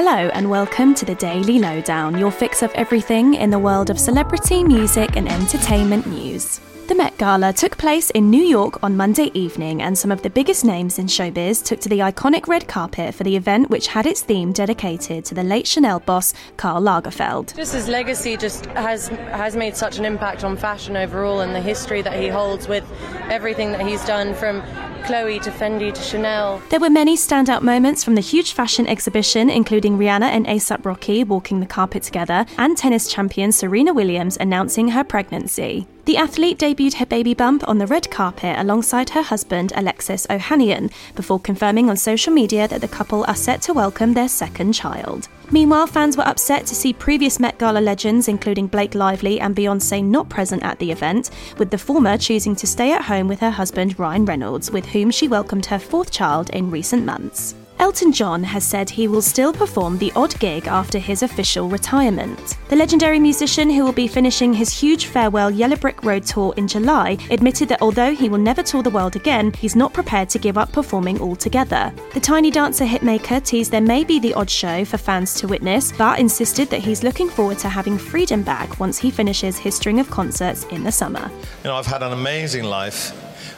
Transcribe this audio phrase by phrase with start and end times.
[0.00, 3.98] Hello, and welcome to the Daily Lowdown, your fix of everything in the world of
[3.98, 6.60] celebrity, music, and entertainment news.
[6.86, 10.30] The Met Gala took place in New York on Monday evening, and some of the
[10.30, 14.06] biggest names in showbiz took to the iconic red carpet for the event, which had
[14.06, 17.56] its theme dedicated to the late Chanel boss, Karl Lagerfeld.
[17.56, 21.60] Just his legacy just has has made such an impact on fashion overall and the
[21.60, 22.84] history that he holds with
[23.30, 24.62] everything that he's done from
[25.08, 26.60] Chloe to Fendi to Chanel.
[26.68, 31.24] There were many standout moments from the huge fashion exhibition, including Rihanna and ASAP Rocky
[31.24, 35.86] walking the carpet together, and tennis champion Serena Williams announcing her pregnancy.
[36.08, 40.90] The athlete debuted her baby bump on the red carpet alongside her husband Alexis Ohanian
[41.14, 45.28] before confirming on social media that the couple are set to welcome their second child.
[45.50, 50.02] Meanwhile, fans were upset to see previous Met Gala legends, including Blake Lively and Beyonce,
[50.02, 53.50] not present at the event, with the former choosing to stay at home with her
[53.50, 57.54] husband Ryan Reynolds, with whom she welcomed her fourth child in recent months.
[57.80, 62.56] Elton John has said he will still perform the odd gig after his official retirement.
[62.68, 66.66] The legendary musician, who will be finishing his huge farewell Yellow Brick Road tour in
[66.66, 70.40] July, admitted that although he will never tour the world again, he's not prepared to
[70.40, 71.92] give up performing altogether.
[72.14, 75.92] The Tiny Dancer hitmaker teased there may be the odd show for fans to witness,
[75.92, 80.00] but insisted that he's looking forward to having freedom back once he finishes his string
[80.00, 81.30] of concerts in the summer.
[81.62, 83.12] You know, I've had an amazing life.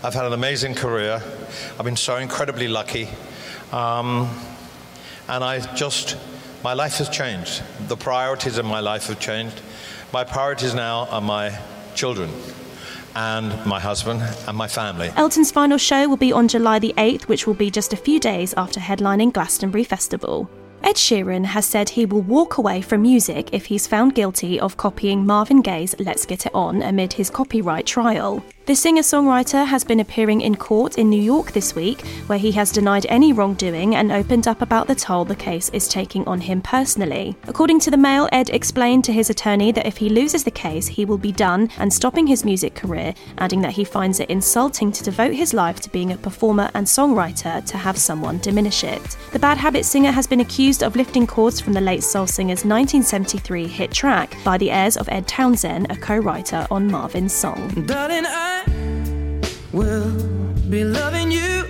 [0.05, 1.23] I've had an amazing career.
[1.79, 3.09] I've been so incredibly lucky.
[3.73, 4.29] Um,
[5.29, 6.17] and I just,
[6.65, 7.63] my life has changed.
[7.89, 9.61] The priorities in my life have changed.
[10.13, 11.57] My priorities now are my
[11.95, 12.31] children
[13.15, 15.11] and my husband and my family.
[15.17, 18.21] Elton's final show will be on July the 8th, which will be just a few
[18.21, 20.51] days after headlining Glastonbury Festival.
[20.83, 24.77] Ed Sheeran has said he will walk away from music if he's found guilty of
[24.77, 28.43] copying Marvin Gaye's Let's Get It On amid his copyright trial.
[28.71, 32.53] The singer songwriter has been appearing in court in New York this week, where he
[32.53, 36.41] has denied any wrongdoing and opened up about the toll the case is taking on
[36.41, 37.35] him personally.
[37.49, 40.87] According to the Mail, Ed explained to his attorney that if he loses the case,
[40.87, 44.93] he will be done and stopping his music career, adding that he finds it insulting
[44.93, 49.17] to devote his life to being a performer and songwriter to have someone diminish it.
[49.33, 52.65] The Bad Habit singer has been accused of lifting chords from the late soul singer's
[52.65, 57.69] 1973 hit track by the heirs of Ed Townsend, a co writer on Marvin's song.
[57.87, 58.60] Darling, I
[59.73, 60.11] will
[60.69, 61.70] be loving you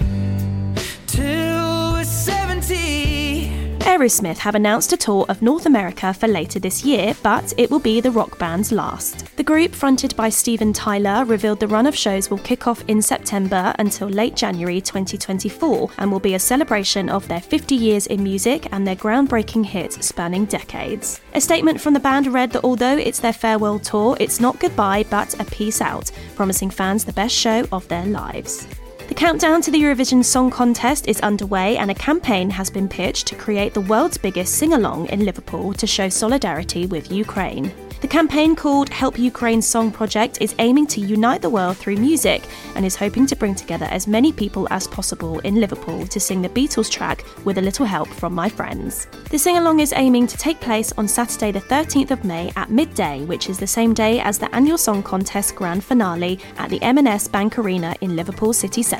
[4.01, 7.79] Aerosmith have announced a tour of North America for later this year, but it will
[7.79, 9.37] be the rock band's last.
[9.37, 13.03] The group, fronted by Steven Tyler, revealed the run of shows will kick off in
[13.03, 18.23] September until late January 2024 and will be a celebration of their 50 years in
[18.23, 21.21] music and their groundbreaking hits spanning decades.
[21.35, 25.05] A statement from the band read that although it's their farewell tour, it's not goodbye
[25.11, 28.67] but a peace out, promising fans the best show of their lives.
[29.11, 33.27] The countdown to the Eurovision Song Contest is underway, and a campaign has been pitched
[33.27, 37.73] to create the world's biggest sing along in Liverpool to show solidarity with Ukraine.
[38.01, 42.43] The campaign called Help Ukraine Song Project is aiming to unite the world through music
[42.75, 46.41] and is hoping to bring together as many people as possible in Liverpool to sing
[46.41, 49.07] the Beatles track with a little help from my friends.
[49.29, 52.71] The sing along is aiming to take place on Saturday, the 13th of May at
[52.71, 56.81] midday, which is the same day as the annual Song Contest grand finale at the
[56.81, 59.00] M&S Bank Arena in Liverpool City Centre.